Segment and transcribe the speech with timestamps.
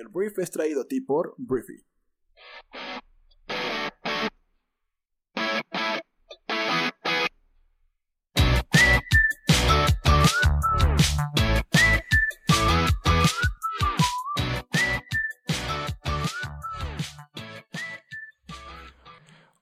[0.00, 1.84] El brief es traído a ti por Briefy.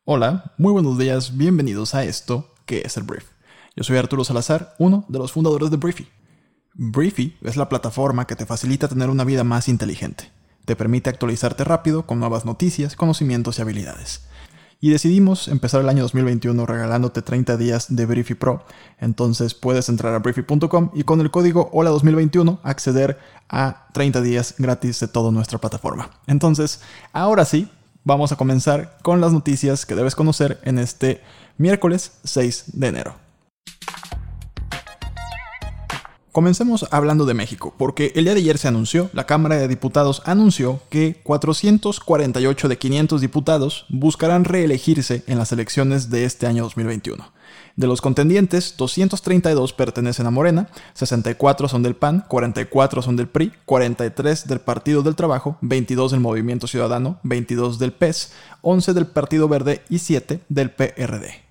[0.05, 3.29] Hola, muy buenos días, bienvenidos a esto que es el Brief.
[3.75, 6.07] Yo soy Arturo Salazar, uno de los fundadores de Briefy.
[6.81, 10.31] Briefy es la plataforma que te facilita tener una vida más inteligente.
[10.65, 14.23] Te permite actualizarte rápido con nuevas noticias, conocimientos y habilidades.
[14.81, 18.65] Y decidimos empezar el año 2021 regalándote 30 días de Briefy Pro.
[19.01, 23.19] Entonces puedes entrar a briefy.com y con el código HOLA 2021 acceder
[23.49, 26.11] a 30 días gratis de toda nuestra plataforma.
[26.29, 26.81] Entonces,
[27.13, 27.69] ahora sí,
[28.05, 31.23] vamos a comenzar con las noticias que debes conocer en este
[31.57, 33.28] miércoles 6 de enero.
[36.39, 40.23] Comencemos hablando de México, porque el día de ayer se anunció, la Cámara de Diputados
[40.25, 47.33] anunció que 448 de 500 diputados buscarán reelegirse en las elecciones de este año 2021.
[47.75, 53.53] De los contendientes, 232 pertenecen a Morena, 64 son del PAN, 44 son del PRI,
[53.65, 58.33] 43 del Partido del Trabajo, 22 del Movimiento Ciudadano, 22 del PES,
[58.63, 61.48] 11 del Partido Verde y 7 del PRD.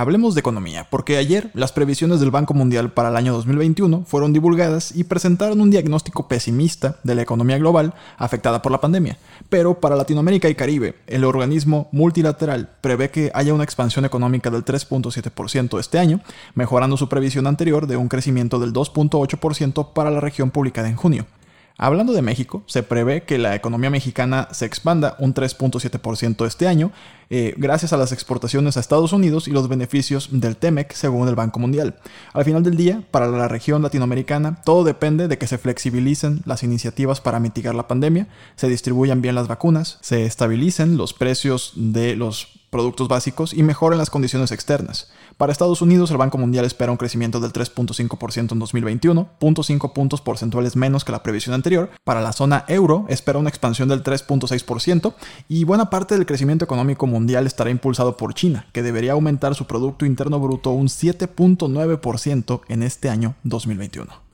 [0.00, 4.32] Hablemos de economía, porque ayer las previsiones del Banco Mundial para el año 2021 fueron
[4.32, 9.18] divulgadas y presentaron un diagnóstico pesimista de la economía global afectada por la pandemia.
[9.50, 14.64] Pero para Latinoamérica y Caribe, el organismo multilateral prevé que haya una expansión económica del
[14.64, 16.22] 3.7% este año,
[16.54, 21.26] mejorando su previsión anterior de un crecimiento del 2.8% para la región publicada en junio.
[21.76, 26.92] Hablando de México, se prevé que la economía mexicana se expanda un 3.7% este año,
[27.30, 31.36] eh, gracias a las exportaciones a Estados Unidos y los beneficios del TEMEC, según el
[31.36, 31.96] Banco Mundial.
[32.34, 36.62] Al final del día, para la región latinoamericana, todo depende de que se flexibilicen las
[36.62, 42.14] iniciativas para mitigar la pandemia, se distribuyan bien las vacunas, se estabilicen los precios de
[42.14, 45.10] los productos básicos y mejoren las condiciones externas.
[45.36, 50.20] Para Estados Unidos, el Banco Mundial espera un crecimiento del 3.5% en 2021, 0.5 puntos
[50.20, 51.90] porcentuales menos que la previsión anterior.
[52.04, 55.14] Para la zona euro, espera una expansión del 3.6%
[55.48, 59.66] y buena parte del crecimiento económico mundial estará impulsado por China, que debería aumentar su
[59.66, 64.30] Producto Interno Bruto un 7.9% en este año 2021.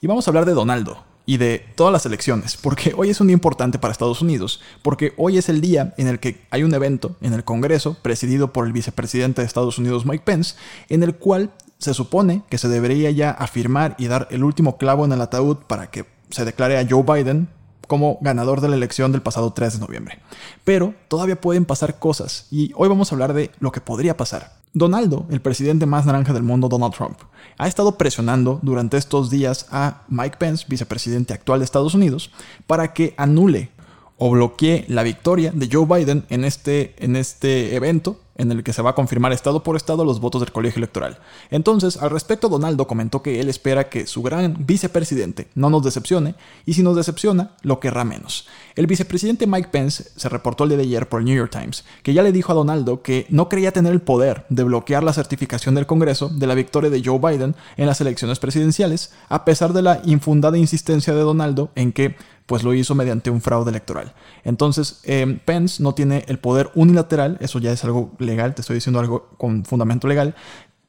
[0.00, 3.26] Y vamos a hablar de Donaldo, y de todas las elecciones, porque hoy es un
[3.26, 6.72] día importante para Estados Unidos, porque hoy es el día en el que hay un
[6.72, 10.54] evento en el Congreso, presidido por el vicepresidente de Estados Unidos Mike Pence,
[10.88, 15.04] en el cual se supone que se debería ya afirmar y dar el último clavo
[15.04, 17.48] en el ataúd para que se declare a Joe Biden
[17.86, 20.18] como ganador de la elección del pasado 3 de noviembre.
[20.64, 24.54] Pero todavía pueden pasar cosas y hoy vamos a hablar de lo que podría pasar.
[24.76, 27.16] Donaldo, el presidente más naranja del mundo, Donald Trump,
[27.56, 32.30] ha estado presionando durante estos días a Mike Pence, vicepresidente actual de Estados Unidos,
[32.66, 33.70] para que anule
[34.18, 38.72] o bloquee la victoria de Joe Biden en este, en este evento en el que
[38.72, 41.18] se va a confirmar estado por estado los votos del colegio electoral.
[41.50, 46.34] Entonces, al respecto, Donaldo comentó que él espera que su gran vicepresidente no nos decepcione,
[46.64, 48.46] y si nos decepciona, lo querrá menos.
[48.74, 51.84] El vicepresidente Mike Pence se reportó el día de ayer por el New York Times,
[52.02, 55.12] que ya le dijo a Donaldo que no creía tener el poder de bloquear la
[55.12, 59.72] certificación del Congreso de la victoria de Joe Biden en las elecciones presidenciales, a pesar
[59.72, 64.14] de la infundada insistencia de Donaldo en que pues lo hizo mediante un fraude electoral.
[64.44, 68.74] Entonces, eh, Pence no tiene el poder unilateral, eso ya es algo legal, te estoy
[68.74, 70.34] diciendo algo con fundamento legal,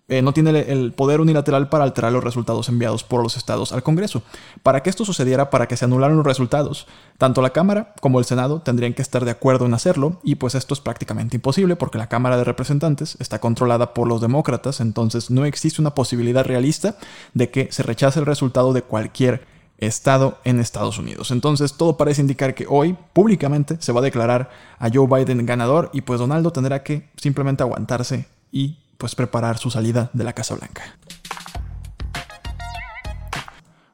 [0.10, 3.84] eh, no tiene el poder unilateral para alterar los resultados enviados por los estados al
[3.84, 4.24] Congreso.
[4.64, 8.26] Para que esto sucediera, para que se anularan los resultados, tanto la Cámara como el
[8.26, 11.98] Senado tendrían que estar de acuerdo en hacerlo, y pues esto es prácticamente imposible porque
[11.98, 16.96] la Cámara de Representantes está controlada por los demócratas, entonces no existe una posibilidad realista
[17.34, 21.32] de que se rechace el resultado de cualquier estado en Estados Unidos.
[21.32, 24.50] Entonces todo parece indicar que hoy públicamente se va a declarar
[24.80, 29.70] a Joe Biden ganador y pues Donaldo tendrá que simplemente aguantarse y pues preparar su
[29.70, 30.84] salida de la Casa Blanca.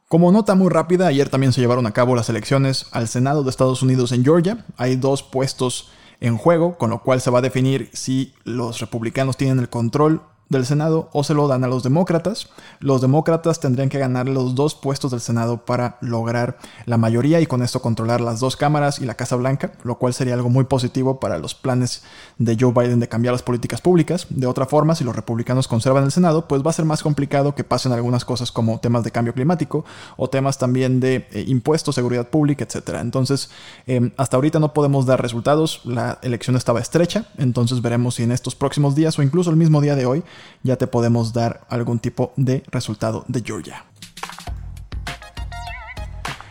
[0.07, 3.49] Como nota muy rápida, ayer también se llevaron a cabo las elecciones al Senado de
[3.49, 4.63] Estados Unidos en Georgia.
[4.77, 5.89] Hay dos puestos
[6.19, 10.21] en juego, con lo cual se va a definir si los republicanos tienen el control
[10.49, 12.49] del Senado o se lo dan a los demócratas.
[12.79, 17.45] Los demócratas tendrían que ganar los dos puestos del Senado para lograr la mayoría y
[17.45, 20.65] con esto controlar las dos cámaras y la Casa Blanca, lo cual sería algo muy
[20.65, 22.03] positivo para los planes
[22.37, 24.27] de Joe Biden de cambiar las políticas públicas.
[24.29, 27.55] De otra forma, si los republicanos conservan el Senado, pues va a ser más complicado
[27.55, 29.85] que pasen algunas cosas como temas de cambio climático
[30.17, 32.99] o temas también de eh, impuestos, seguridad pública, etc.
[33.01, 33.49] Entonces,
[33.87, 38.31] em, hasta ahorita no podemos dar resultados, la elección estaba estrecha, entonces veremos si en
[38.31, 40.23] estos próximos días o incluso el mismo día de hoy
[40.63, 43.85] ya te podemos dar algún tipo de resultado de Georgia.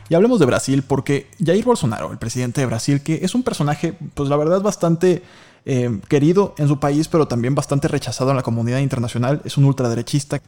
[0.09, 3.95] Y hablemos de Brasil porque Jair Bolsonaro, el presidente de Brasil, que es un personaje,
[4.15, 5.23] pues la verdad, bastante
[5.65, 9.65] eh, querido en su país, pero también bastante rechazado en la comunidad internacional, es un
[9.65, 10.43] ultraderechista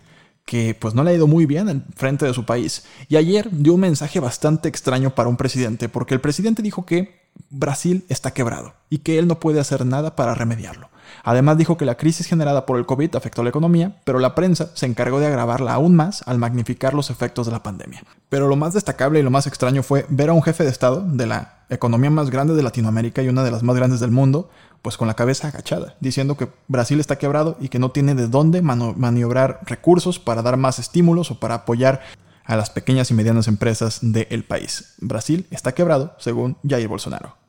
[0.45, 2.85] que pues no le ha ido muy bien en frente de su país.
[3.09, 7.25] Y ayer dio un mensaje bastante extraño para un presidente, porque el presidente dijo que
[7.49, 10.91] Brasil está quebrado y que él no puede hacer nada para remediarlo.
[11.23, 14.71] Además dijo que la crisis generada por el COVID afectó la economía, pero la prensa
[14.75, 18.03] se encargó de agravarla aún más al magnificar los efectos de la pandemia.
[18.29, 21.03] Pero lo más destacable y lo más extraño fue ver a un jefe de Estado
[21.07, 24.51] de la economía más grande de Latinoamérica y una de las más grandes del mundo,
[24.83, 28.29] pues con la cabeza agachada, diciendo que Brasil está quebrado y que no tiene de
[28.29, 32.03] dónde maniobrar recursos para dar más estímulos o para apoyar
[32.45, 34.95] a las pequeñas y medianas empresas del país.
[34.99, 37.44] Brasil está quebrado, según Jair Bolsonaro.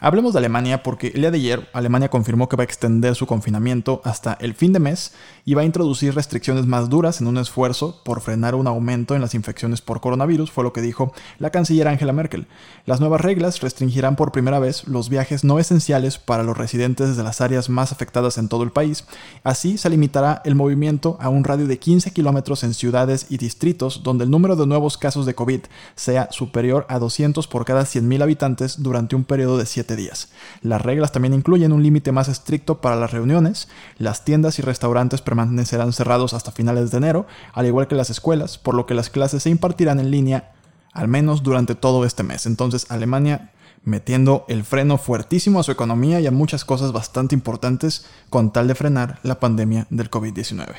[0.00, 3.26] Hablemos de Alemania porque el día de ayer Alemania confirmó que va a extender su
[3.26, 5.12] confinamiento hasta el fin de mes
[5.44, 9.20] y va a introducir restricciones más duras en un esfuerzo por frenar un aumento en
[9.20, 12.46] las infecciones por coronavirus, fue lo que dijo la canciller Angela Merkel.
[12.86, 17.24] Las nuevas reglas restringirán por primera vez los viajes no esenciales para los residentes de
[17.24, 19.04] las áreas más afectadas en todo el país.
[19.42, 24.04] Así se limitará el movimiento a un radio de 15 kilómetros en ciudades y distritos
[24.04, 25.62] donde el número de nuevos casos de COVID
[25.96, 30.30] sea superior a 200 por cada 100.000 habitantes durante un periodo de 7 días.
[30.62, 33.68] Las reglas también incluyen un límite más estricto para las reuniones,
[33.98, 38.58] las tiendas y restaurantes permanecerán cerrados hasta finales de enero, al igual que las escuelas,
[38.58, 40.52] por lo que las clases se impartirán en línea
[40.92, 42.46] al menos durante todo este mes.
[42.46, 43.52] Entonces Alemania
[43.84, 48.68] metiendo el freno fuertísimo a su economía y a muchas cosas bastante importantes con tal
[48.68, 50.74] de frenar la pandemia del COVID-19.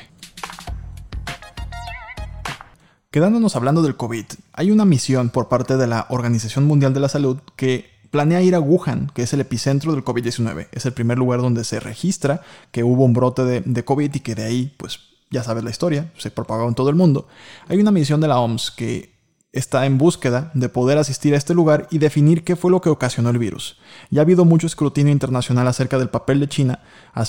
[3.10, 7.08] Quedándonos hablando del COVID, hay una misión por parte de la Organización Mundial de la
[7.08, 10.68] Salud que planea ir a Wuhan, que es el epicentro del COVID-19.
[10.72, 12.42] Es el primer lugar donde se registra
[12.72, 16.12] que hubo un brote de, COVID y que de ahí, pues ya sabes la historia,
[16.18, 17.28] se propagó en todo el mundo.
[17.68, 19.14] Hay una misión de la OMS que
[19.52, 22.88] está en búsqueda de poder asistir a este lugar y definir qué fue lo que
[22.88, 23.78] ocasionó el virus.
[24.10, 26.82] Ya ha habido mucho escrutinio internacional acerca del papel de China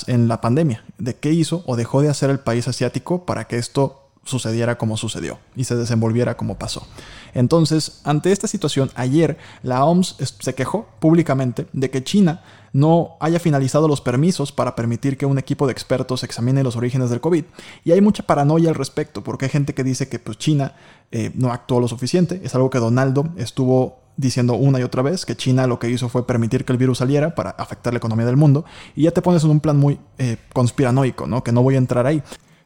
[0.08, 3.58] en la pandemia, de qué hizo o dejó de hacer el país asiático para que
[3.58, 6.86] esto sucediera como sucedió y se desenvolviera como pasó.
[7.34, 13.40] Entonces, ante esta situación, ayer la OMS se quejó públicamente de que China no haya
[13.40, 17.44] finalizado los permisos para permitir que un equipo de expertos examine los orígenes del COVID.
[17.84, 20.76] Y hay mucha paranoia al respecto, porque hay gente que dice que pues, China
[21.12, 22.42] eh, no actuó lo suficiente.
[22.44, 26.08] Es algo que Donaldo estuvo diciendo una y otra vez que China lo que hizo
[26.08, 28.66] fue permitir que el virus saliera para afectar la economía del mundo.
[28.96, 31.44] Y ya te pones en un plan muy eh, conspiranoico, ¿no?
[31.44, 32.24] Que no voy a entrar ahí.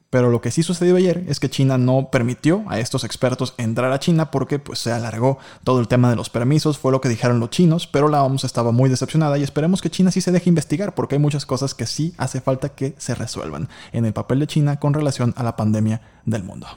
[0.10, 3.92] Pero lo que sí sucedió ayer es que China no permitió a estos expertos entrar
[3.92, 7.10] a China porque pues, se alargó todo el tema de los permisos, fue lo que
[7.10, 10.32] dijeron los chinos, pero la OMS estaba muy decepcionada y esperemos que China sí se
[10.32, 14.14] deje investigar porque hay muchas cosas que sí hace falta que se resuelvan en el
[14.14, 16.68] papel de China con relación a la pandemia del mundo.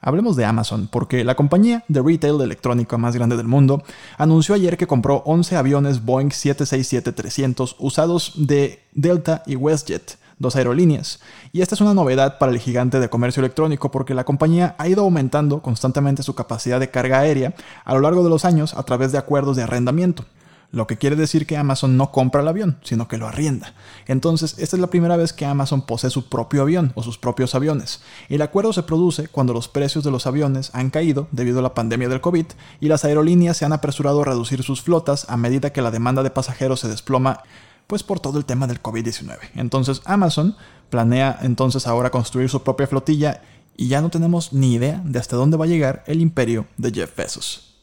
[0.00, 3.82] Hablemos de Amazon, porque la compañía de retail electrónico más grande del mundo
[4.16, 11.20] anunció ayer que compró 11 aviones Boeing 767-300 usados de Delta y WestJet dos aerolíneas.
[11.52, 14.88] Y esta es una novedad para el gigante de comercio electrónico porque la compañía ha
[14.88, 17.54] ido aumentando constantemente su capacidad de carga aérea
[17.84, 20.24] a lo largo de los años a través de acuerdos de arrendamiento.
[20.70, 23.72] Lo que quiere decir que Amazon no compra el avión, sino que lo arrienda.
[24.06, 27.54] Entonces, esta es la primera vez que Amazon posee su propio avión o sus propios
[27.54, 28.02] aviones.
[28.28, 31.72] El acuerdo se produce cuando los precios de los aviones han caído debido a la
[31.72, 32.44] pandemia del COVID
[32.80, 36.22] y las aerolíneas se han apresurado a reducir sus flotas a medida que la demanda
[36.22, 37.44] de pasajeros se desploma
[37.88, 39.38] pues por todo el tema del COVID-19.
[39.56, 40.54] Entonces Amazon
[40.90, 43.42] planea entonces ahora construir su propia flotilla
[43.76, 46.92] y ya no tenemos ni idea de hasta dónde va a llegar el imperio de
[46.92, 47.80] Jeff Bezos.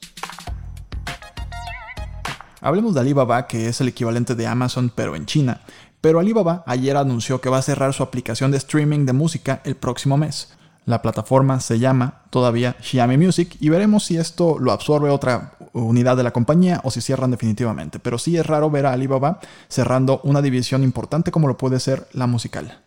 [2.61, 5.61] Hablemos de Alibaba, que es el equivalente de Amazon pero en China.
[6.01, 9.75] Pero Alibaba ayer anunció que va a cerrar su aplicación de streaming de música el
[9.75, 10.53] próximo mes.
[10.85, 16.15] La plataforma se llama todavía Xiaomi Music y veremos si esto lo absorbe otra unidad
[16.15, 17.97] de la compañía o si cierran definitivamente.
[17.99, 22.07] Pero sí es raro ver a Alibaba cerrando una división importante como lo puede ser
[22.13, 22.85] la musical.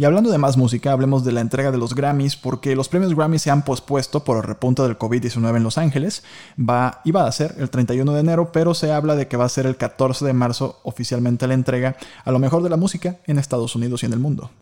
[0.00, 3.16] Y hablando de más música, hablemos de la entrega de los Grammys, porque los premios
[3.16, 6.22] Grammy se han pospuesto por el repunte del COVID-19 en Los Ángeles.
[6.56, 9.48] Va, iba a ser el 31 de enero, pero se habla de que va a
[9.48, 13.40] ser el 14 de marzo oficialmente la entrega a lo mejor de la música en
[13.40, 14.52] Estados Unidos y en el mundo.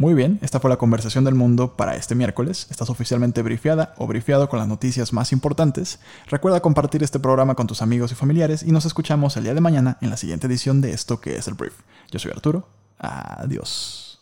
[0.00, 2.66] Muy bien, esta fue la conversación del mundo para este miércoles.
[2.70, 6.00] Estás oficialmente brifiada o brifiado con las noticias más importantes.
[6.26, 9.60] Recuerda compartir este programa con tus amigos y familiares y nos escuchamos el día de
[9.60, 11.74] mañana en la siguiente edición de esto que es el brief.
[12.10, 12.66] Yo soy Arturo.
[12.96, 14.09] Adiós.